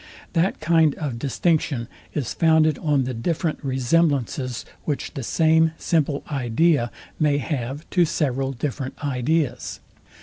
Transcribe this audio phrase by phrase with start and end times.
[0.33, 6.89] That kind of distinction is founded on the different resemblances, which the same simple idea
[7.19, 9.79] may have to several different ideas.